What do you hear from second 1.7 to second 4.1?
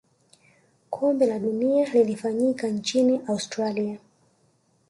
lilifanyika nchini australia